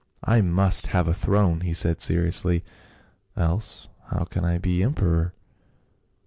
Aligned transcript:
"I 0.35 0.41
must 0.41 0.87
have 0.87 1.07
a 1.07 1.13
throne," 1.13 1.59
he 1.61 1.75
said 1.75 2.01
seriously, 2.01 2.63
"else 3.37 3.87
how 4.07 4.23
can 4.23 4.43
I 4.43 4.57
be 4.57 4.81
emperor? 4.81 5.31